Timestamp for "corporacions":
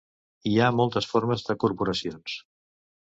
1.65-2.39